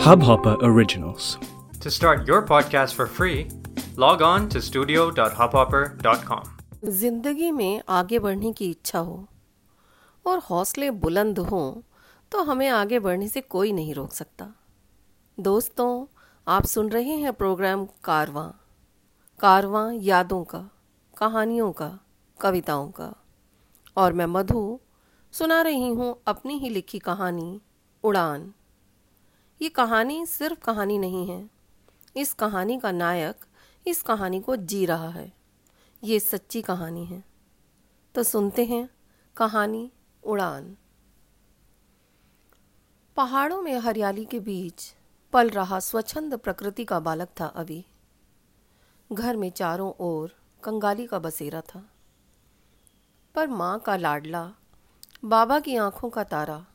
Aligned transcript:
Hubhopper 0.00 0.56
Originals. 0.62 1.36
To 1.80 1.90
start 1.90 2.26
your 2.26 2.40
podcast 2.42 2.94
for 2.94 3.06
free, 3.06 3.48
log 3.96 4.22
on 4.22 4.48
to 4.48 4.60
studio.hubhopper.com. 4.62 6.44
ज़िंदगी 6.84 7.50
में 7.50 7.82
आगे 7.88 8.18
बढ़ने 8.18 8.52
की 8.52 8.70
इच्छा 8.70 8.98
हो 8.98 9.26
और 10.26 10.38
हौसले 10.50 10.90
बुलंद 11.02 11.38
हों 11.38 11.66
तो 12.32 12.42
हमें 12.42 12.68
आगे 12.68 12.98
बढ़ने 12.98 13.28
से 13.28 13.40
कोई 13.40 13.72
नहीं 13.72 13.94
रोक 13.94 14.12
सकता 14.12 14.46
दोस्तों 15.38 15.90
आप 16.46 16.64
सुन 16.66 16.88
रहे 16.88 17.16
हैं 17.24 17.32
प्रोग्राम 17.32 17.84
कारवां 18.04 18.48
कारवां 19.40 19.92
यादों 20.02 20.42
का 20.44 20.62
कहानियों 21.16 21.72
का 21.72 21.90
कविताओं 22.40 22.88
का 22.90 23.12
और 23.96 24.12
मैं 24.12 24.26
मधु 24.36 24.80
सुना 25.32 25.60
रही 25.62 25.88
हूँ 25.88 26.14
अपनी 26.26 26.58
ही 26.58 26.68
लिखी 26.68 26.98
कहानी 26.98 27.60
उड़ान 28.04 28.52
ये 29.62 29.68
कहानी 29.68 30.26
सिर्फ़ 30.26 30.60
कहानी 30.60 30.98
नहीं 30.98 31.28
है। 31.28 31.50
इस 32.16 32.34
कहानी 32.34 32.80
का 32.80 32.92
नायक 32.92 33.44
इस 33.86 34.02
कहानी 34.02 34.40
को 34.40 34.56
जी 34.56 34.86
रहा 34.86 35.08
है। 35.08 35.32
ये 36.04 36.20
सच्ची 36.20 36.62
कहानी 36.62 37.04
है। 37.04 37.24
तो 38.14 38.22
सुनते 38.22 38.64
हैं 38.64 38.90
कहानी 39.36 39.92
उड़ान। 40.24 40.76
पहाड़ों 43.16 43.62
में 43.62 43.78
हरियाली 43.78 44.24
के 44.24 44.40
बीच 44.40 44.94
पल 45.32 45.50
रहा 45.50 45.80
स्वच्छंद 45.80 46.34
प्रकृति 46.34 46.84
का 46.84 47.00
बालक 47.00 47.28
था 47.40 47.46
अभी। 47.46 47.86
घर 49.12 49.36
में 49.36 49.50
चारों 49.50 49.92
ओर 50.00 50.36
कंगाली 50.64 51.06
का 51.06 51.18
बसेरा 51.18 51.60
था। 51.60 51.90
पर 53.34 53.48
माँ 53.48 53.80
का 53.80 53.96
लाडला, 53.96 54.54
बाबा 55.24 55.60
की 55.60 55.76
आँखों 55.76 56.10
का 56.10 56.24
तारा, 56.24 56.66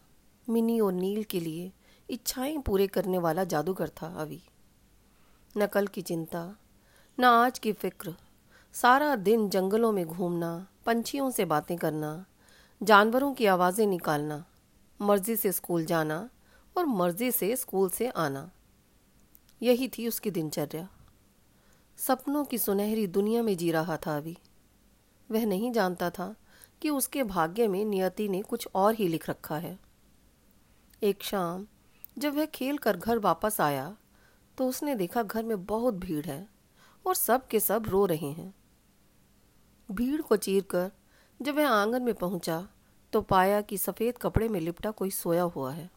मिनी 0.50 0.80
और 0.80 0.94
नील 0.94 1.24
के 1.24 1.40
लिए 1.40 1.72
इच्छाएँ 2.10 2.58
पूरे 2.58 2.88
करने 2.88 3.18
वाला 3.18 3.44
जादूगर 3.44 3.90
था 3.90 4.08
अभी। 4.08 4.44
न 5.58 5.68
कल 5.68 5.88
की 5.88 6.02
चिंता, 6.02 6.56
न 7.20 7.24
आज 7.24 7.60
की 7.60 7.74
फ़िक्र। 7.74 8.16
सारा 8.74 9.16
दिन 9.16 9.50
जंगलों 9.50 9.92
में 9.92 10.06
घूमना, 10.06 10.68
पंछियों 10.86 11.32
से 11.32 11.46
बातें 11.46 11.78
करना, 11.78 12.26
जानवरों 12.84 13.34
की 13.34 13.46
आवाज़ें 13.46 13.88
निकालना, 13.88 14.46
मर्ज़ी 15.02 15.36
से 15.36 15.52
स्कूल 15.52 15.86
जाना 15.86 16.30
और 16.78 16.86
मर्ज़ी 16.86 17.32
से 17.32 17.56
स्कूल 17.56 17.90
से 17.90 18.10
आना। 18.10 18.52
यही 19.62 19.88
थी 19.88 20.08
उसकी 20.08 20.32
दिनचर्या। 20.32 20.90
सपनों 21.98 22.46
की 22.46 22.58
सुनहरी 22.58 23.08
दुनिया 23.08 23.44
में 23.44 23.58
जी 23.58 23.72
रहा 23.72 23.98
था 23.98 24.18
अभी। 24.18 24.38
वह 25.32 25.46
नहीं 25.46 25.72
जानता 25.72 26.10
था 26.10 26.36
कि 26.82 26.90
उसके 26.90 27.24
भाग्य 27.24 27.68
में 27.68 27.86
नियति 27.86 28.30
ने 28.30 28.42
कुछ 28.42 28.68
और 28.76 28.94
ही 28.96 29.08
लिख 29.08 29.30
रखा 29.30 29.58
है। 29.58 29.80
एक 31.04 31.24
शाम 31.24 31.68
जब 32.18 32.36
वह 32.36 32.46
खेल 32.46 32.78
कर 32.78 32.98
घर 32.98 33.20
वापस 33.20 33.60
आया 33.62 33.96
तो 34.58 34.68
उसने 34.68 34.96
देखा 34.96 35.24
घर 35.24 35.44
में 35.44 35.66
बहुत 35.66 35.94
भीड़ 35.94 36.26
है 36.26 36.48
और 37.06 37.16
सब 37.16 37.48
के 37.48 37.60
सब 37.60 37.88
रो 37.88 38.06
रहे 38.06 38.32
हैं। 38.32 38.54
भीड़ 39.90 40.22
को 40.22 40.36
चीर 40.38 40.64
कर 40.64 40.92
जब 41.40 41.56
वह 41.56 41.70
आँगन 41.70 42.02
में 42.02 42.14
पहुँचा 42.14 42.68
तो 43.14 43.22
पाया 43.22 43.62
कि 43.62 43.78
सफ़ेद 43.78 44.18
कपड़े 44.18 44.48
में 44.50 44.60
लिपटा 44.60 44.92
कोई 44.92 45.10
सोया 45.10 45.44
हुआ 45.44 45.72
है। 45.72 45.90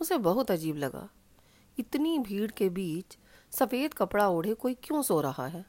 उसे 0.00 0.18
बहुत 0.18 0.50
अजीब 0.50 0.76
लगा, 0.76 1.08
इतनी 1.78 2.18
भीड़ 2.18 2.50
के 2.50 2.68
बीच 2.68 3.16
सफ़ेद 3.52 3.94
कपड़ा 3.94 4.28
ओढ़े 4.28 4.54
कोई 4.54 4.74
क्यों 4.74 5.02
सो 5.02 5.20
रहा 5.20 5.46
है? 5.46 5.64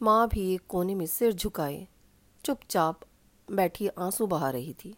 माँ 0.00 0.28
भी 0.28 0.52
एक 0.54 0.66
कोने 0.68 0.94
में 0.94 1.06
सिर 1.06 1.32
झुकाए, 1.32 1.86
चुपचाप 2.44 3.00
बैठी 3.48 3.88
आँसू 3.88 4.26
बहा 4.26 4.50
रही 4.50 4.72
थी। 4.74 4.96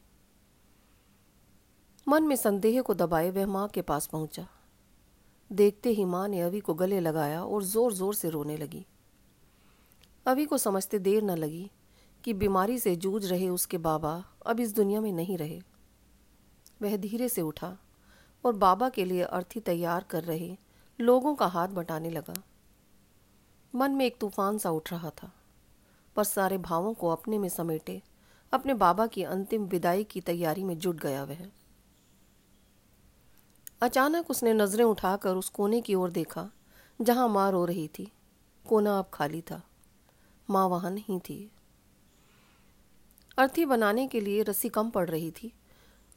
मन 2.06 2.22
में 2.22 2.34
संदेह 2.36 2.80
को 2.83 2.94
दबाए 2.94 3.30
वह 3.30 3.47
माँ 3.47 3.69
के 3.69 3.83
पास 3.83 4.06
पहुँचा। 4.06 4.47
देखते 5.50 5.91
ही 5.91 6.05
माँ 6.05 6.27
ने 6.28 6.41
अभी 6.41 6.60
को 6.60 6.74
गले 6.74 6.98
लगाया 7.00 7.42
और 7.44 7.62
ज़ोर 7.64 7.92
ज़ोर 7.92 8.14
से 8.14 8.30
रोने 8.30 8.56
लगी। 8.56 8.84
अभी 10.26 10.44
को 10.44 10.59
समझते 10.59 10.98
देर 10.98 11.22
न 11.22 11.37
लगी 11.37 11.70
कि 12.25 12.34
बीमारी 12.34 12.78
से 12.78 12.94
जूझ 12.97 13.25
रहे 13.25 13.48
उसके 13.48 13.78
बाबा 13.78 14.12
अब 14.47 14.60
इस 14.60 14.75
दुनिया 14.75 15.00
में 15.00 15.12
नहीं 15.12 15.38
रहे। 15.38 15.60
वह 16.82 16.97
धीरे 16.97 17.28
से 17.28 17.42
उठा 17.42 17.76
और 18.44 18.56
बाबा 18.56 18.88
के 18.88 19.04
लिए 19.04 19.22
अर्थी 19.22 19.60
तैयार 19.62 20.04
कर 20.10 20.25
रहे 20.25 20.56
लोगों 20.98 21.34
का 21.34 21.47
हाथ 21.47 21.69
बटाने 21.71 22.10
लगा। 22.10 22.34
मन 23.75 23.91
में 23.91 24.06
एक 24.06 24.19
तूफ़ान 24.21 24.59
सा 24.59 24.71
उठ 24.71 24.92
रहा 24.92 25.10
था, 25.12 25.32
पर 26.16 26.25
सारे 26.25 26.59
भावों 26.60 26.94
को 26.94 27.09
अपने 27.09 27.38
में 27.38 27.48
समेटे 27.48 28.00
अपने 28.53 28.75
बाबा 28.76 29.06
की 29.06 29.22
अंतिम 29.25 29.65
विदाई 29.66 30.04
की 30.04 30.21
तैयारी 30.21 30.65
में 30.65 30.78
जुट 30.78 30.97
गया 30.97 31.25
वह। 31.25 31.47
अचानक 33.82 34.30
उसने 34.30 34.52
नज़रें 34.54 34.84
उठाकर 34.84 35.34
उस 35.34 35.48
कोने 35.48 35.80
की 35.80 35.94
ओर 35.94 36.10
देखा, 36.10 36.50
जहाँ 37.00 37.28
माँ 37.28 37.50
रो 37.52 37.64
रही 37.64 37.88
थी। 37.88 38.12
कोना 38.66 38.98
अब 38.98 39.10
खाली 39.14 39.40
था। 39.40 39.60
माँ 40.48 40.66
वहाँ 40.68 40.90
नहीं 40.90 41.18
थी। 41.20 41.50
अर्थी 43.38 43.64
बनाने 43.64 44.06
के 44.06 44.20
लिए 44.20 44.42
रस्सी 44.42 44.68
कम 44.68 44.90
पड़ 44.90 45.08
रही 45.10 45.30
थी। 45.30 45.52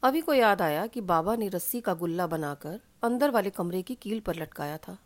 अभी 0.02 0.20
को 0.20 0.34
याद 0.34 0.62
आया 0.62 0.86
कि 0.86 1.00
बाबा 1.00 1.36
ने 1.36 1.48
रस्सी 1.48 1.80
का 1.80 1.94
गुल्ला 1.94 2.26
बनाकर 2.26 2.80
अंदर 3.02 3.30
वाले 3.30 3.50
कमरे 3.50 3.82
की 3.82 3.94
कील 3.94 4.20
पर 4.20 4.34
लटकाया 4.34 4.76
था। 4.78 4.98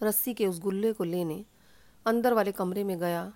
रस्सी 0.00 0.34
के 0.34 0.46
उस 0.46 0.60
गुल्ले 0.60 0.92
को 0.92 1.04
लेने 1.04 1.44
अंदर 2.06 2.32
वाले 2.32 2.52
कमरे 2.52 2.84
में 2.84 2.98
गया 2.98 3.32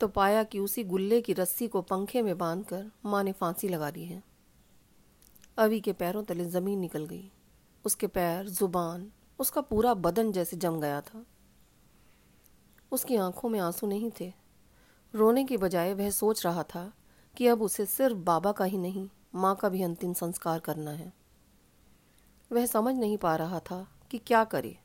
तो 0.00 0.08
पाया 0.08 0.42
कि 0.42 0.58
उसी 0.58 0.84
गुल्ले 0.84 1.20
की 1.20 1.32
रस्सी 1.32 1.68
को 1.68 1.82
पंखे 1.82 2.22
में 2.22 2.36
बांधकर 2.38 2.90
माँ 3.04 3.22
ने 3.24 3.32
फांसी 3.32 3.68
लगा 3.68 3.90
दी 3.90 4.04
है। 4.04 4.22
अभी 5.58 5.80
के 5.80 5.92
पैरों 5.92 6.22
तले 6.22 6.44
ज़मीन 6.44 6.78
निकल 6.78 7.06
गई। 7.06 7.30
उसके 7.88 8.06
पैर, 8.06 8.48
ज़ुबान, 8.48 9.12
उसका 9.38 9.60
पूरा 9.60 9.94
बदन 9.94 10.32
जैसे 10.32 10.56
जम 10.56 10.80
गया 10.80 11.00
था। 11.00 11.26
उसकी 12.92 13.16
आँखों 13.16 13.48
में 13.48 13.60
आँसू 13.60 13.86
नहीं 13.86 14.10
थे। 14.20 14.32
रोने 15.14 15.44
के 15.44 15.56
बजाय 15.56 15.94
वह 15.94 16.10
सोच 16.10 16.46
रहा 16.46 16.62
था 16.62 16.92
कि 17.36 17.46
अब 17.46 17.62
उसे 17.62 17.86
सिर्फ़ 17.86 18.16
बाबा 18.16 18.52
का 18.52 18.64
ही 18.64 18.78
नहीं, 18.78 19.08
माँ 19.34 19.56
का 19.56 19.68
भी 19.68 19.82
अंतिम 19.82 20.12
संस्कार 20.12 20.58
करना 20.58 20.90
है। 20.90 21.12
वह 22.52 22.66
समझ 22.66 22.94
नहीं 22.94 23.18
पा 23.18 23.36
रहा 23.36 23.60
था 23.60 23.88
कि 24.10 24.18
क्या 24.18 24.44
करे। 24.44 24.78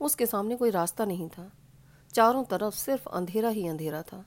उसके 0.00 0.26
सामने 0.26 0.56
कोई 0.56 0.70
रास्ता 0.70 1.04
नहीं 1.04 1.28
था। 1.28 1.52
चारों 2.12 2.44
तरफ़ 2.44 2.74
सिर्फ़ 2.74 3.08
अंधेरा 3.08 3.48
ही 3.48 3.68
अंधेरा 3.68 4.02
था। 4.02 4.26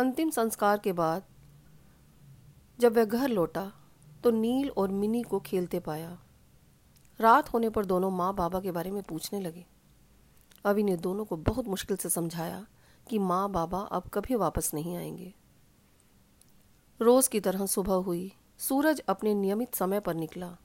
अंतिम 0.00 0.30
संस्कार 0.30 0.78
के 0.78 0.92
बाद 0.92 1.22
जब 2.80 2.96
वह 2.96 3.04
घर 3.04 3.28
लौटा 3.28 3.72
तो 4.24 4.30
नील 4.30 4.70
और 4.70 4.88
मिनी 4.88 5.22
को 5.22 5.40
खेलते 5.40 5.80
पाया। 5.80 6.18
रात 7.20 7.52
होने 7.52 7.70
पर 7.70 7.84
दोनों 7.84 8.10
माँ 8.10 8.34
बाबा 8.34 8.60
के 8.60 8.70
बारे 8.70 8.90
में 8.90 9.02
पूछने 9.02 9.40
लगे। 9.40 9.66
अभी 10.64 10.82
ने 10.82 10.96
दोनों 10.96 11.24
को 11.24 11.36
बहुत 11.36 11.68
मुश्किल 11.68 11.96
से 11.96 12.08
समझाया 12.08 12.66
कि 13.08 13.18
माँ 13.18 13.50
बाबा 13.50 13.80
अब 13.80 14.08
कभी 14.14 14.34
वापस 14.34 14.70
नहीं 14.74 14.96
आएँगे। 14.96 15.34
रोज 17.00 17.28
की 17.28 17.40
तरह 17.40 17.66
सुबह 17.66 17.94
हुई, 17.94 18.32
सूरज 18.58 19.00
अपने 19.00 19.34
नियमित 19.34 19.74
समय 19.74 20.00
पर 20.00 20.14
निकला। 20.14 20.56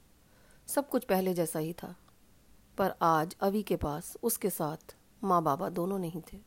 सब 0.68 0.90
कुछ 0.90 1.04
पहले 1.04 1.34
जैसा 1.34 1.60
ही 1.60 1.74
था, 1.74 1.96
पर 2.78 2.94
आज 3.02 3.36
अवी 3.42 3.64
के 3.64 3.76
पास 3.76 4.18
उसके 4.24 4.50
साथ 4.50 4.96
माँ 5.24 5.44
बाबा 5.44 5.70
दोनों 5.70 6.00
नहीं 6.00 6.22
थे। 6.34 6.40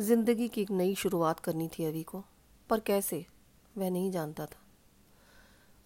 ज़िंदगी 0.00 0.48
की 0.48 0.62
एक 0.62 0.70
नई 0.70 0.94
शुरुआत 0.94 1.40
करनी 1.40 1.68
थी 1.68 1.84
अवी 1.84 2.02
को, 2.02 2.24
पर 2.70 2.80
कैसे, 2.80 3.26
वह 3.78 3.90
नहीं 3.90 4.10
जानता 4.10 4.46
था। 4.46 4.60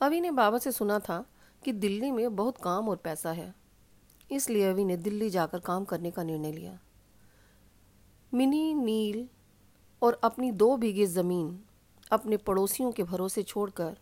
अवी 0.07 0.21
ने 0.21 0.31
बाबा 0.31 0.59
से 0.59 0.73
सुना 0.73 0.99
था 0.99 1.25
कि 1.65 1.73
दिल्ली 1.73 2.11
में 2.11 2.37
बहुत 2.37 2.57
काम 2.59 2.89
और 2.89 2.97
पैसा 2.97 3.33
है। 3.33 3.55
इसलिए 4.31 4.71
अभी 4.71 4.85
ने 4.85 4.97
दिल्ली 4.97 5.31
जाकर 5.31 5.59
काम 5.59 5.85
करने 5.85 6.11
का 6.11 6.23
निर्णय 6.23 6.53
लिया। 6.53 6.79
मिनी, 8.35 8.75
नील 8.75 9.29
और 10.03 10.21
अपनी 10.25 10.51
दो 10.53 10.77
बीघे 10.77 11.07
ज़मीन 11.07 11.61
अपने 12.13 12.37
पड़ोसियों 12.37 12.93
के 12.93 13.03
भरोसे 13.03 13.43
छोड़कर 13.43 13.97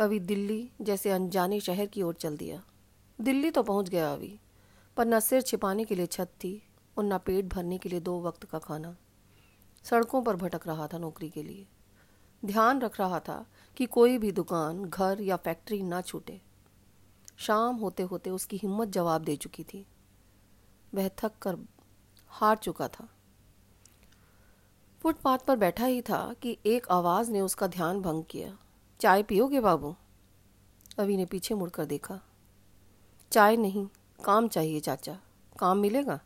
अभी 0.00 0.20
दिल्ली 0.20 0.70
जैसे 0.80 1.10
अनजाने 1.10 1.60
शहर 1.60 1.86
की 1.86 2.02
ओर 2.02 2.14
चल 2.14 2.36
दिया। 2.36 2.62
दिल्ली 3.20 3.50
तो 3.50 3.62
पहुँच 3.62 3.88
गया 3.88 4.12
अभी, 4.12 4.38
पर 4.96 5.06
न 5.06 5.20
सिर 5.20 5.42
छिपाने 5.42 5.84
के 5.84 5.94
लिए 5.94 6.06
छत 6.06 6.26
थी 6.26 6.62
और 6.98 7.04
न 7.04 7.18
पेट 7.18 7.44
भरने 7.44 7.78
के 7.78 7.88
लिए 7.88 8.00
दो 8.00 8.20
वक्त 8.20 8.44
का 8.44 8.58
खाना। 8.58 8.96
सड़कों 9.84 10.22
पर 10.22 10.36
भटक 10.36 10.66
रहा 10.66 10.86
था 10.86 10.98
नौकरी 10.98 11.30
के 11.30 11.42
लिए। 11.42 11.66
ध्यान 12.44 12.80
रख 12.80 13.00
रहा 13.00 13.20
था 13.20 13.46
कि 13.78 13.86
कोई 13.86 14.18
भी 14.18 14.32
दुकान, 14.32 14.84
घर 14.84 15.20
या 15.20 15.36
फैक्ट्री 15.36 15.82
ना 15.82 16.00
छूटे। 16.00 16.40
शाम 17.38 17.76
होते 17.76 18.02
होते 18.02 18.30
उसकी 18.30 18.56
हिम्मत 18.56 18.88
जवाब 18.88 19.22
दे 19.22 19.36
चुकी 19.36 19.64
थी। 19.64 19.86
वह 20.94 21.08
थक 21.08 21.32
कर 21.42 21.56
हार 22.28 22.56
चुका 22.56 22.88
था। 22.88 23.08
फुटपाथ 25.00 25.38
पर 25.38 25.56
बैठा 25.56 25.84
ही 25.84 26.02
था 26.02 26.34
कि 26.34 26.58
एक 26.66 26.88
आवाज़ 26.90 27.30
ने 27.30 27.40
उसका 27.40 27.66
ध्यान 27.66 28.00
भंग 28.00 28.24
किया। 28.30 28.58
चाय 29.00 29.22
पियोगे 29.22 29.60
बाबू? 29.60 29.96
अभी 30.98 31.16
ने 31.16 31.24
पीछे 31.24 31.54
मुड़कर 31.54 31.84
देखा। 31.84 32.20
चाय 33.32 33.56
नहीं, 33.56 33.88
काम 34.24 34.48
चाहिए 34.48 34.80
चाचा। 34.80 35.20
काम 35.58 35.78
मिलेगा? 35.78 36.20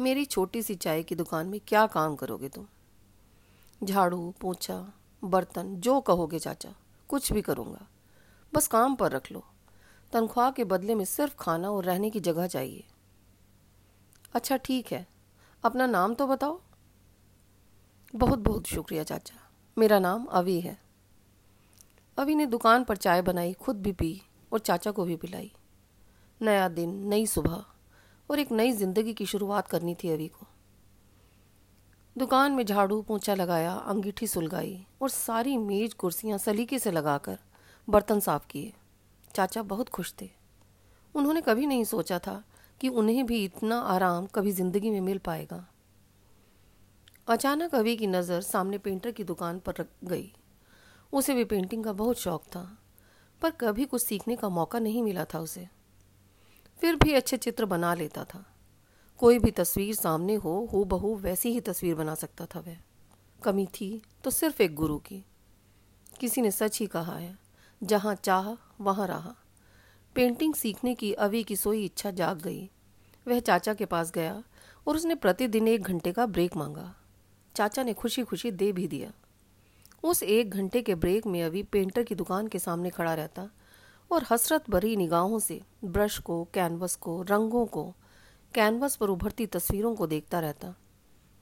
मेरी 0.00 0.24
छोटी 0.24 0.62
सी 0.62 0.74
चाय 0.74 1.02
की 1.02 1.14
दुकान 1.14 1.46
में 1.46 1.60
क्या 1.68 1.86
काम 1.86 2.16
करोगे 2.16 2.48
तुम? 2.48 2.66
झाड़ू, 3.84 4.34
पोछा 4.40 4.92
बर्तन, 5.30 5.76
जो 5.76 6.00
कहोगे 6.00 6.38
चाचा, 6.38 6.74
कुछ 7.08 7.32
भी 7.32 7.42
करूँगा। 7.42 7.86
बस 8.54 8.68
काम 8.68 8.94
पर 8.94 9.10
रख 9.10 9.32
लो। 9.32 9.44
तनख्वाह 10.12 10.50
के 10.50 10.64
बदले 10.64 10.94
में 10.94 11.04
सिर्फ़ 11.04 11.34
खाना 11.38 11.70
और 11.70 11.84
रहने 11.84 12.10
की 12.10 12.20
जगह 12.20 12.46
चाहिए। 12.46 12.84
अच्छा 14.34 14.56
ठीक 14.56 14.92
है। 14.92 15.06
अपना 15.64 15.86
नाम 15.86 16.14
तो 16.14 16.26
बताओ। 16.26 16.60
बहुत 18.14 18.38
बहुत 18.38 18.66
शुक्रिया 18.66 19.02
चाचा। 19.02 19.50
मेरा 19.78 19.98
नाम 19.98 20.24
अवी 20.24 20.60
है। 20.60 20.78
अवी 22.18 22.34
ने 22.34 22.46
दुकान 22.46 22.84
पर 22.84 22.96
चाय 22.96 23.22
बनाई, 23.22 23.52
खुद 23.52 23.82
भी 23.82 23.92
पी 23.92 24.22
और 24.52 24.58
चाचा 24.58 24.90
को 24.90 25.04
भी 25.04 25.16
पिलाई। 25.16 25.52
नया 26.42 26.68
दिन, 26.68 27.08
नई 27.08 27.26
सुबह 27.26 27.64
और 28.30 28.38
एक 28.38 28.52
नई 28.52 28.72
ज़िंदगी 28.72 29.14
की 29.14 29.26
शुरुआत 29.26 29.68
करनी 29.68 29.94
थी 29.94 30.10
अवी 30.10 30.28
को। 30.28 30.46
दुकान 32.16 32.52
में 32.52 32.64
झाड़ू, 32.64 33.00
पोंछा 33.02 33.34
लगाया, 33.34 33.72
अंगीठी 33.72 34.26
सुलगाई 34.26 34.86
और 35.02 35.10
सारी 35.10 35.56
मेज 35.56 35.94
कुर्सियाँ 35.94 36.38
सलीके 36.38 36.78
से 36.78 36.90
लगाकर 36.90 37.38
बर्तन 37.88 38.20
साफ़ 38.20 38.46
किए। 38.46 38.72
चाचा 39.34 39.62
बहुत 39.62 39.88
खुश 39.88 40.14
थे। 40.20 40.30
उन्होंने 41.14 41.40
कभी 41.40 41.66
नहीं 41.66 41.84
सोचा 41.84 42.18
था 42.18 42.42
कि 42.80 42.88
उन्हें 42.88 43.26
भी 43.26 43.44
इतना 43.44 43.78
आराम 43.78 44.26
कभी 44.26 44.52
ज़िंदगी 44.52 44.90
में 44.90 45.00
मिल 45.00 45.18
पाएगा। 45.18 45.66
अचानक 47.28 47.74
अभी 47.74 47.96
की 47.96 48.06
नज़र 48.06 48.40
सामने 48.40 48.78
पेंटर 48.78 49.10
की 49.10 49.24
दुकान 49.24 49.58
पर 49.58 49.74
रख 49.80 49.88
गई। 50.04 50.32
उसे 51.12 51.34
भी 51.34 51.44
पेंटिंग 51.44 51.84
का 51.84 51.92
बहुत 51.92 52.18
शौक 52.18 52.42
था, 52.42 52.78
पर 53.42 53.50
कभी 53.50 53.84
कुछ 53.84 54.02
सीखने 54.02 54.36
का 54.36 54.48
मौका 54.48 54.78
नहीं 54.78 55.02
मिला 55.02 55.24
था 55.24 55.40
उसे। 55.40 55.68
फिर 56.78 56.96
भी 56.96 57.12
अच्छे 57.12 57.36
चित्र 57.36 57.64
बना 57.64 57.94
लेता 57.94 58.24
था। 58.24 58.44
कोई 59.18 59.38
भी 59.38 59.50
तस्वीर 59.50 59.94
सामने 59.94 60.34
हो 60.34 60.68
हो 60.72 60.84
बहू 60.84 61.14
वैसी 61.16 61.48
ही 61.48 61.60
तस्वीर 61.60 61.94
बना 61.94 62.14
सकता 62.14 62.46
था 62.46 62.60
वह। 62.60 62.76
कमी 63.44 63.66
थी 63.66 64.02
तो 64.24 64.30
सिर्फ़ 64.30 64.62
एक 64.62 64.74
गुरु 64.74 64.98
की। 64.98 65.24
किसी 66.20 66.40
ने 66.40 66.50
सच 66.50 66.80
ही 66.80 66.86
कहा 66.86 67.16
है, 67.16 67.38
जहाँ 67.82 68.14
चाह, 68.14 68.74
वहाँ 68.80 69.06
रहा। 69.06 69.34
पेंटिंग 70.14 70.54
सीखने 70.54 70.94
की 70.94 71.12
अवी 71.12 71.44
की 71.44 71.56
सोई 71.56 71.84
इच्छा 71.84 72.10
जाग 72.10 72.38
गई। 72.38 72.70
वह 73.28 73.40
चाचा 73.40 73.74
के 73.74 73.84
पास 73.84 74.10
गया 74.10 74.44
और 74.86 74.96
उसने 74.96 75.14
प्रतिदिन 75.14 75.68
एक 75.68 75.82
घंटे 75.82 76.12
का 76.12 76.26
ब्रेक 76.26 76.56
मांगा। 76.56 76.94
चाचा 77.54 77.82
ने 77.82 77.92
खुशी 77.92 78.22
खुशी 78.22 78.50
दे 78.50 78.72
भी 78.72 78.88
दिया। 78.88 79.12
उस 80.02 80.22
एक 80.22 80.50
घंटे 80.50 80.82
के 80.82 80.94
ब्रेक 80.94 81.26
में 81.26 81.42
अभी 81.42 81.62
पेंटर 81.62 82.02
की 82.02 82.14
दुकान 82.14 82.46
के 82.46 82.58
सामने 82.58 82.90
खड़ा 82.90 83.14
रहता 83.14 83.50
और 84.12 84.26
हसरत 84.30 84.70
भरी 84.70 84.96
निगाहों 84.96 85.38
से 85.38 85.60
ब्रश 85.84 86.18
को, 86.18 86.48
कैनवस 86.54 86.96
को, 86.96 87.22
रंगों 87.22 87.66
को 87.66 87.94
कैनवस 88.56 88.96
पर 88.96 89.08
उभरती 89.08 89.46
तस्वीरों 89.46 89.94
को 89.94 90.06
देखता 90.06 90.40
रहता। 90.40 90.74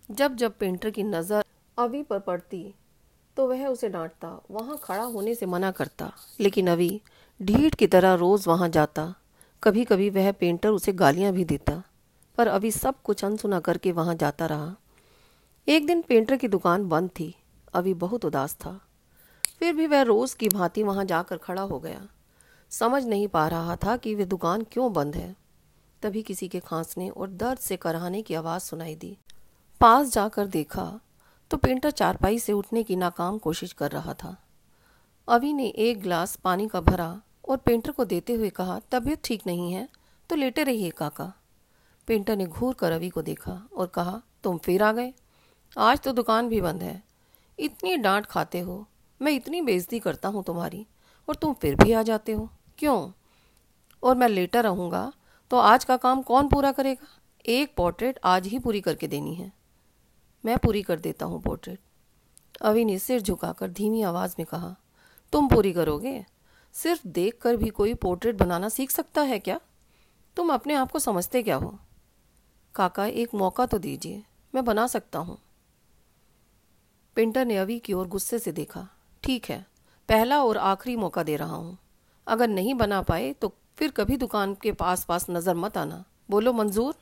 जब 0.09 0.37
जब 0.37 0.57
पेंटर 0.59 0.91
की 0.91 1.03
नज़र 1.03 1.45
अभी 1.79 2.03
पर 2.03 2.19
पड़ती 2.21 2.75
तो 3.37 3.47
वह 3.49 3.67
उसे 3.67 3.89
डांटता, 3.89 4.29
वहाँ 4.51 4.79
खड़ा 4.83 5.03
होने 5.05 5.35
से 5.35 5.47
मना 5.47 5.71
करता। 5.71 6.13
लेकिन 6.41 6.71
अभी 6.71 7.01
ढीठ 7.41 7.75
की 7.75 7.87
तरह 7.87 8.15
रोज़ 8.15 8.49
वहाँ 8.49 8.69
जाता। 8.69 9.15
कभी 9.63 9.85
कभी 9.85 10.09
वह 10.11 10.31
पेंटर 10.33 10.69
उसे 10.69 10.93
गालियाँ 10.95 11.33
भी 11.33 11.45
देता, 11.45 11.83
पर 12.39 12.49
अभी 12.49 12.71
सब 12.71 13.01
कुछ 13.03 13.25
अनसुना 13.25 13.61
करके 13.61 13.93
वहाँ 13.93 14.15
जाता 14.15 14.47
रहा। 14.47 14.75
एक 15.69 15.87
दिन 15.87 16.03
पेंटर 16.03 16.37
की 16.37 16.49
दुकान 16.49 16.89
बंद 16.89 17.11
थी। 17.11 17.35
अभी 17.75 17.95
बहुत 17.95 18.25
उदास 18.25 18.55
था। 18.55 18.79
फिर 19.59 19.75
भी 19.75 19.87
वह 19.87 20.03
रोज 20.03 20.35
की 20.35 20.49
भांति 20.49 20.83
वहाँ 20.83 21.05
जाकर 21.05 21.37
खड़ा 21.37 21.63
हो 21.63 21.79
गया। 21.79 22.07
समझ 22.73 23.05
नहीं 23.05 23.29
पा 23.29 23.47
रहा 23.49 23.77
था 23.77 23.97
कि 23.97 24.15
वह 24.15 24.25
दुकान 24.25 24.67
क्यों 24.73 24.93
बंद 24.93 25.17
है। 25.17 25.35
तभी 26.05 26.23
किसी 26.23 26.47
के 26.49 26.61
खांसने 26.61 27.09
और 27.09 27.29
दर्द 27.33 27.59
से 27.59 27.77
कराने 27.77 28.21
की 28.23 28.35
आवाज़ 28.35 28.63
सुनाई 28.63 28.95
दी। 28.95 29.17
पास 29.81 30.13
जाकर 30.13 30.47
देखा 30.47 31.01
तो 31.51 31.57
पेंटर 31.57 31.91
चारपाई 31.91 32.39
से 32.39 32.53
उठने 32.53 32.83
की 32.83 32.97
नाकाम 32.97 33.39
कोशिश 33.39 33.73
कर 33.73 33.91
रहा 33.91 34.15
था। 34.15 34.37
अभी 35.29 35.53
ने 35.53 35.67
एक 35.67 36.01
गिलास 36.01 36.35
पानी 36.37 36.69
का 36.69 36.81
भरा 36.81 37.09
और 37.49 37.57
पेंटर 37.57 37.91
को 37.91 38.05
देते 38.05 38.35
हुए 38.35 38.51
कहा, 38.51 38.79
तबीयत 38.91 39.21
ठीक 39.25 39.47
नहीं 39.47 39.73
है 39.73 39.89
तो 40.31 40.37
लेटे 40.37 40.65
रहिए 40.65 40.91
काका। 40.91 41.33
पेंटर 42.09 42.37
ने 42.37 42.47
घूर 42.47 42.75
कर 42.75 42.93
रवि 42.93 43.09
को 43.09 43.23
देखा 43.23 43.61
और 43.77 43.87
कहा, 43.87 44.21
तुम 44.45 44.59
फिर 44.59 44.83
आ 44.83 44.93
गए? 44.93 45.13
आज 45.77 46.01
तो 46.01 46.13
दुकान 46.13 46.49
भी 46.49 46.61
बंद 46.61 46.83
है। 46.83 47.03
इतनी 47.59 47.97
डांट 47.97 48.27
खाते 48.27 48.61
हो, 48.61 48.87
मैं 49.21 49.33
इतनी 49.33 49.61
बेइज्जती 49.63 49.99
करता 49.99 50.29
हूँ 50.29 50.45
तुम्हारी, 50.45 50.87
और 51.29 51.35
तुम 51.35 51.55
फिर 51.55 51.75
भी 51.75 51.93
आ 51.93 52.03
जाते 52.03 52.33
हो। 52.33 52.49
क्यों? 52.79 53.11
और 54.03 54.17
मैं 54.17 54.29
लेटा 54.29 54.61
रहूँगा 54.61 55.13
तो 55.55 55.59
आज 55.59 55.85
का 55.85 55.97
काम 55.97 56.23
कौन 56.23 56.49
पूरा 56.49 56.71
करेगा? 56.73 57.07
एक 57.45 57.75
पोर्ट्रेट 57.77 58.19
आज 58.25 58.47
ही 58.47 58.59
पूरी 58.59 58.81
करके 58.81 59.09
देनी 59.09 59.35
है। 59.35 59.53
मैं 60.45 60.57
पूरी 60.59 60.83
कर 60.83 60.99
देता 60.99 61.27
हूँ 61.27 61.41
पोर्ट्रेट 61.43 61.79
अवि 62.63 62.85
ने 62.85 62.99
सिर 62.99 63.21
झुकाकर 63.21 63.71
धीमी 63.71 64.03
आवाज़ 64.03 64.35
में 64.39 64.47
कहा, 64.47 64.75
तुम 65.33 65.49
पूरी 65.49 65.73
करोगे? 65.73 66.25
सिर्फ़ 66.75 67.07
देख 67.09 67.39
कर 67.43 67.57
भी 67.57 67.71
कोई 67.71 67.95
पोर्ट्रेट 67.95 68.35
बनाना 68.35 68.69
सीख 68.69 68.91
सकता 68.91 69.23
है 69.23 69.39
क्या? 69.39 69.61
तुम 70.37 70.53
अपने 70.55 70.75
आप 70.75 70.91
को 70.91 70.99
समझते 70.99 71.43
क्या 71.43 71.57
हो? 71.57 71.79
काका, 72.75 73.07
एक 73.07 73.35
मौका 73.35 73.67
तो 73.67 73.79
दीजिए, 73.79 74.23
मैं 74.55 74.65
बना 74.65 74.87
सकता 74.87 75.19
हूँ। 75.19 75.39
पेंटर 77.17 77.45
ने 77.45 77.57
अवी 77.57 77.79
की 77.79 77.93
ओर 77.93 78.09
गुस्से 78.09 78.39
से 78.39 78.53
देखा, 78.53 78.89
ठीक 79.25 79.51
है, 79.51 79.67
पहला 80.09 80.45
और 80.45 80.59
आखिरी 80.59 80.97
मौका 80.97 81.23
दे 81.23 81.37
रहा 81.37 81.57
हूँ। 81.57 81.79
अगर 82.27 82.49
नहीं 82.49 82.75
बना 82.75 83.03
पाए 83.03 83.33
तो 83.33 83.57
फिर 83.79 83.91
कभी 83.91 84.17
दुकान 84.17 84.55
के 84.55 84.73
पास 84.73 85.05
पास 85.05 85.27
नज़र 85.31 85.55
मत 85.55 85.77
आना। 85.77 86.05
बोलो, 86.31 86.53
मंजूर? 86.53 86.95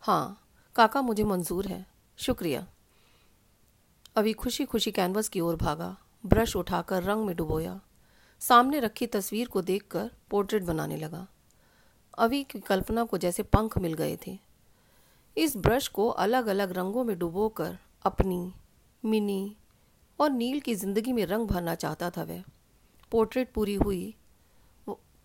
हाँ 0.00 0.42
काका 0.76 1.02
मुझे 1.02 1.24
मंजूर 1.24 1.66
है। 1.66 1.84
शुक्रिया। 2.18 2.66
अभी 4.16 4.32
खुशी 4.32 4.64
खुशी 4.64 4.90
कैनवस 4.90 5.28
की 5.28 5.40
ओर 5.40 5.56
भागा। 5.56 5.96
ब्रश 6.26 6.56
उठाकर 6.56 7.02
रंग 7.02 7.26
में 7.26 7.34
डुबोया। 7.36 7.80
सामने 8.40 8.80
रखी 8.80 9.06
तस्वीर 9.06 9.48
को 9.48 9.62
देखकर 9.62 10.10
पोर्ट्रेट 10.30 10.62
बनाने 10.62 10.96
लगा। 10.96 11.26
अभी 12.18 12.42
की 12.44 12.60
कल्पना 12.60 13.04
को 13.04 13.18
जैसे 13.18 13.42
पंख 13.42 13.78
मिल 13.78 13.94
गए 13.94 14.18
थे। 14.26 14.38
इस 15.36 15.56
ब्रश 15.56 15.88
को 15.88 16.08
अलग 16.08 16.46
अलग 16.46 16.72
रंगों 16.72 17.04
में 17.04 17.18
डुबोकर 17.18 17.76
अपनी, 18.04 18.52
मिनी 19.02 19.56
और 20.18 20.30
नील 20.30 20.60
की 20.60 20.74
ज़िंदगी 20.74 21.12
में 21.12 21.24
रंग 21.26 21.48
भरना 21.48 21.74
चाहता 21.74 22.10
था 22.10 22.22
वह। 22.22 22.42
पोर्ट्रेट 23.12 23.52
पूरी 23.52 23.74
हुई 23.74 24.14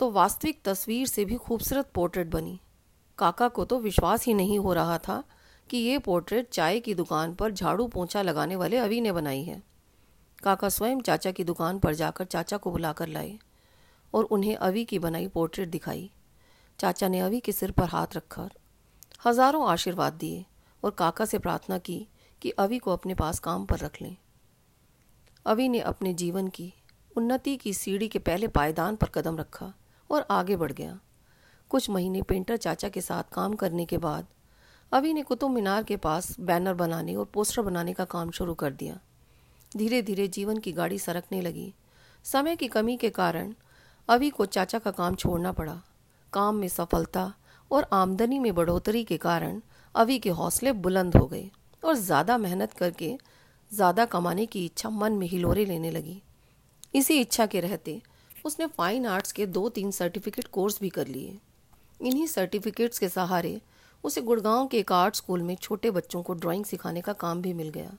तो 0.02 0.10
वास्तविक 0.12 0.62
तस्वीर 0.66 1.08
से 1.08 1.24
भी 1.26 1.36
खूबसूरत 1.38 1.90
पोर्ट्रेट 1.96 2.28
बनी। 2.28 2.60
काका 3.18 3.48
को 3.48 3.64
तो 3.66 3.80
विश्वास 3.80 4.26
ही 4.26 4.34
नहीं 4.34 4.58
हो 4.60 4.74
रहा 4.74 4.98
था 4.98 5.24
कि 5.70 5.78
ये 5.78 5.98
पोर्ट्रेट 5.98 6.50
चाय 6.50 6.80
की 6.80 6.94
दुकान 6.96 7.34
पर 7.34 7.52
झाड़ू 7.52 7.86
पोंछा 7.88 8.22
लगाने 8.22 8.56
वाले 8.56 8.78
अवी 8.78 9.02
ने 9.02 9.12
बनाई 9.12 9.44
है। 9.44 9.62
काका 10.44 10.70
स्वयं 10.70 11.02
चाचा 11.02 11.32
की 11.32 11.44
दुकान 11.44 11.80
पर 11.80 11.94
जाकर 11.94 12.26
चाचा 12.26 12.58
को 12.58 12.72
बुलाकर 12.72 13.08
लाए 13.08 13.38
और 14.14 14.24
उन्हें 14.24 14.56
अवी 14.58 14.84
की 14.86 15.00
बनाई 15.00 15.28
पोर्ट्रेट 15.28 15.70
दिखाई। 15.70 16.10
चाचा 16.80 17.08
ने 17.08 17.20
अवी 17.20 17.40
के 17.40 17.52
सिर 17.52 17.72
पर 17.72 17.86
हाथ 17.86 18.16
रखकर 18.16 18.50
हज़ारों 19.26 19.68
आशीर्वाद 19.68 20.14
दिए 20.14 20.46
और 20.84 20.92
काका 20.92 21.26
से 21.26 21.40
प्रार्थना 21.40 21.78
की 21.80 22.08
कि 22.42 22.50
अवि 22.60 22.78
को 22.78 22.94
अपने 22.94 23.16
पास 23.16 23.40
काम 23.40 23.66
पर 23.66 23.80
रख 23.80 24.02
लें। 24.02 24.16
अवि 25.46 25.70
ने 25.70 25.80
अपने 25.82 26.14
जीवन 26.14 26.48
की, 26.48 26.74
उन्नति 27.12 27.56
की 27.58 27.74
सीढ़ी 27.74 28.08
के 28.08 28.20
पहले 28.22 28.48
पायदान 28.48 28.96
पर 28.96 29.10
कदम 29.10 29.38
रखा 29.38 29.74
और 30.12 30.26
आगे 30.32 30.56
बढ़ 30.56 30.72
गया। 30.72 31.00
कुछ 31.72 31.90
महीने 31.90 32.22
पेंटर 32.22 32.58
चाचा 32.58 32.90
के 32.90 33.02
साथ 33.02 33.34
काम 33.34 33.54
करने 33.56 33.86
के 33.86 33.98
बाद 34.00 34.26
अवि 34.92 35.14
ने 35.14 35.22
कुतुब 35.24 35.52
मीनार 35.52 35.84
के 35.84 35.96
पास 35.98 36.36
बैनर 36.42 36.74
बनाने 36.74 37.16
और 37.16 37.26
पोस्टर 37.34 37.62
बनाने 37.62 37.94
का 37.94 38.06
काम 38.06 38.32
शुरू 38.32 38.54
कर 38.54 38.72
दिया। 38.74 39.00
धीरे 39.72 40.02
धीरे 40.02 40.28
जीवन 40.28 40.58
की 40.58 40.72
गाड़ी 40.72 41.00
सरकने 41.00 41.42
लगी। 41.42 41.74
समय 42.26 42.56
की 42.56 42.68
कमी 42.68 42.96
के 42.98 43.10
कारण 43.12 43.54
अवि 44.10 44.30
को 44.30 44.46
चाचा 44.48 44.80
का 44.80 44.92
काम 44.92 45.16
छोड़ना 45.16 45.52
पड़ा। 45.52 45.82
काम 46.34 46.56
में 46.56 46.68
सफलता 46.68 47.32
और 47.72 47.88
आमदनी 47.94 48.40
में 48.40 48.54
बढ़ोतरी 48.56 49.04
के 49.04 49.18
कारण 49.20 49.62
अवि 49.96 50.18
के 50.20 50.30
हौसले 50.32 50.72
बुलंद 50.74 51.16
हो 51.16 51.26
गए 51.28 51.50
और 51.84 51.96
ज़्यादा 51.96 52.38
मेहनत 52.38 52.74
करके 52.74 53.16
ज़्यादा 53.72 54.06
कमाने 54.08 54.46
की 54.46 54.66
इच्छा 54.66 54.90
मन 54.90 55.14
में 55.14 55.28
हिलोरे 55.28 55.66
लेने 55.66 55.92
लगी। 55.92 56.22
इसी 56.96 57.20
इच्छा 57.22 57.46
के 57.46 57.60
रहते 57.60 58.02
उसने 58.46 58.68
फाइन 58.68 59.06
आर्ट्स 59.06 59.32
के 59.32 59.46
दो 59.48 59.68
तीन 59.70 59.92
सर्टिफिकेट 59.92 60.48
कोर्स 60.48 60.80
भी 60.82 60.90
कर 60.90 61.08
लिए। 61.08 61.38
इन्हीं 62.00 62.28
सर्टिफिकेट्स 62.28 63.00
के 63.00 63.10
सहारे 63.10 63.60
उसे 64.04 64.22
गुड़गांव 64.22 64.68
के 64.68 64.80
एक 64.80 64.92
आर्ट 64.92 65.16
स्कूल 65.16 65.42
में 65.42 65.56
छोटे 65.56 65.92
बच्चों 65.92 66.22
को 66.24 66.34
ड्राइंग 66.34 66.66
सिखाने 66.66 67.02
का 67.02 67.14
काम 67.16 67.42
भी 67.42 67.54
मिल 67.54 67.70
गया। 67.70 67.92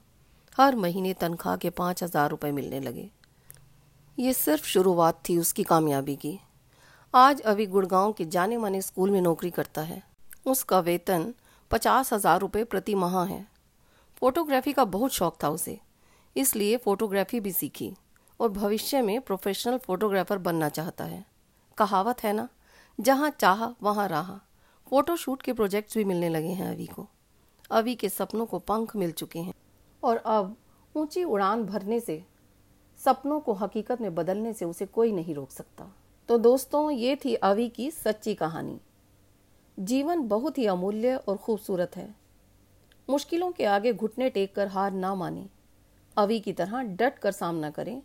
हर 0.55 0.75
महीने 0.75 1.13
तनख्वाह 1.13 1.55
के 1.55 1.69
पाँच 1.69 2.03
हज़ार 2.03 2.29
रुपये 2.29 2.51
मिलने 2.51 2.79
लगे। 2.79 3.09
ये 4.17 4.33
सिर्फ़ 4.33 4.65
शुरुआत 4.65 5.21
थी 5.29 5.37
उसकी 5.37 5.63
कामयाबी 5.63 6.15
की। 6.15 6.39
आज 7.13 7.41
अभी 7.41 7.65
गुड़गांव 7.67 8.11
के 8.13 8.25
जाने 8.25 8.57
माने 8.57 8.81
स्कूल 8.81 9.11
में 9.11 9.21
नौकरी 9.21 9.49
करता 9.51 9.81
है। 9.81 10.01
उसका 10.45 10.79
वेतन 10.79 11.33
पचास 11.71 12.13
हज़ार 12.13 12.39
रुपये 12.39 12.63
प्रति 12.63 12.95
माह 12.95 13.23
है। 13.23 13.45
फोटोग्राफी 14.17 14.73
का 14.73 14.85
बहुत 14.85 15.13
शौक 15.13 15.37
था 15.43 15.49
उसे, 15.49 15.79
इसलिए 16.35 16.77
फोटोग्राफी 16.77 17.39
भी 17.39 17.51
सीखी। 17.51 17.91
और 18.43 18.49
भविष्य 18.49 19.01
में 19.01 19.21
प्रोफेशनल 19.21 19.77
फोटोग्राफर 19.77 20.37
बनना 20.37 20.69
चाहता 20.69 21.03
है। 21.03 21.25
कहावत 21.77 22.23
है 22.23 22.33
ना, 22.33 22.49
जहाँ 22.99 23.29
चाह, 23.29 23.65
वहाँ 23.83 24.07
रहा। 24.07 24.41
फोटोशूट 24.89 25.41
के 25.41 25.53
प्रोजेक्ट्स 25.53 25.97
भी 25.97 26.03
मिलने 26.03 26.29
लगे 26.29 26.47
हैं 26.47 26.73
अभी 26.73 26.85
को। 26.85 27.07
अभी 27.71 27.95
के 27.95 28.09
सपनों 28.09 28.45
को 28.45 28.59
पंख 28.59 28.95
मिल 28.95 29.11
चुके 29.11 29.39
हैं। 29.39 29.53
और 30.03 30.17
अब 30.17 30.57
ऊँची 30.95 31.23
उड़ान 31.23 31.63
भरने 31.63 31.99
से, 31.99 32.25
सपनों 32.97 33.39
को 33.39 33.53
हकीकत 33.53 34.01
में 34.01 34.15
बदलने 34.15 34.53
से 34.53 34.65
उसे 34.65 34.85
कोई 34.85 35.11
नहीं 35.11 35.35
रोक 35.35 35.51
सकता। 35.51 35.95
तो 36.27 36.37
दोस्तों, 36.37 36.91
ये 36.91 37.15
थी 37.15 37.35
अवी 37.35 37.69
की 37.69 37.91
सच्ची 37.91 38.35
कहानी। 38.35 38.81
जीवन 39.79 40.27
बहुत 40.27 40.57
ही 40.57 40.65
अमूल्य 40.65 41.15
और 41.15 41.37
खूबसूरत 41.37 41.97
है। 41.97 42.15
मुश्किलों 43.09 43.51
के 43.51 43.65
आगे 43.65 43.93
घुटने 43.93 44.29
टेक 44.29 44.55
कर 44.55 44.67
हार 44.67 44.91
ना 44.91 45.15
माने। 45.15 45.49
अवी 46.17 46.39
की 46.39 46.53
तरह 46.53 46.81
डट 46.81 47.19
कर 47.19 47.31
सामना 47.31 47.69
करें। 47.69 48.01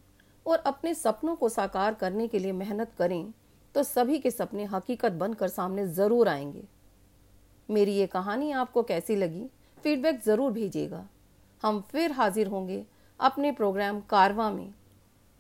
और 0.49 0.59
अपने 0.59 0.95
सपनों 0.95 1.35
को 1.37 1.49
साकार 1.49 1.95
करने 1.95 2.26
के 2.28 2.38
लिए 2.38 2.52
मेहनत 2.55 2.93
करें 2.99 3.33
तो 3.75 3.83
सभी 3.83 4.19
के 4.19 4.31
सपने 4.31 4.64
हकीकत 4.64 5.12
बनकर 5.12 5.49
सामने 5.49 5.87
ज़रूर 5.87 6.28
आएँगे। 6.28 6.62
मेरी 7.69 7.93
ये 7.93 8.07
कहानी 8.07 8.50
आपको 8.52 8.83
कैसी 8.83 9.17
लगी 9.17 9.45
फीडबैक 9.85 10.21
ज़रूर 10.25 10.52
भेजिएगा। 10.52 11.05
हम 11.62 11.81
फिर 11.90 12.12
हाजिर 12.12 12.47
होंगे 12.47 12.85
अपने 13.21 13.52
प्रोग्राम 13.52 14.00
कारवा 14.00 14.50
में। 14.50 14.73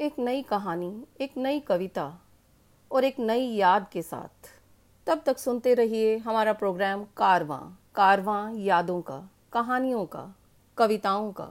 एक 0.00 0.18
नई 0.18 0.42
कहानी, 0.42 0.92
एक 1.20 1.36
नई 1.36 1.60
कविता 1.60 2.12
और 2.90 3.04
एक 3.04 3.18
नई 3.20 3.46
याद 3.46 3.88
के 3.92 4.02
साथ। 4.02 4.50
तब 5.06 5.22
तक 5.26 5.38
सुनते 5.38 5.74
रहिए 5.74 6.16
हमारा 6.18 6.52
प्रोग्राम 6.52 7.04
कारवां 7.16 7.60
कारवां 7.94 8.54
यादों 8.56 9.00
का, 9.02 9.18
कहानियों 9.52 10.04
का, 10.06 10.34
कविताओं 10.78 11.32
का। 11.32 11.50